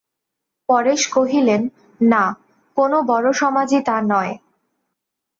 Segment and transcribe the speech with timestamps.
[0.69, 1.61] পরেশ কহিলেন,
[2.01, 2.23] না,
[2.77, 4.33] কোনো বড়ো সমাজই তা নয়।